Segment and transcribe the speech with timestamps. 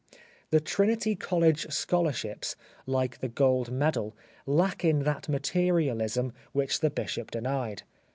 [0.49, 2.55] The Trinity College Scholarships,
[2.87, 4.15] like the Gold Medal,
[4.47, 7.83] lack in that materialism which the Bishop denied.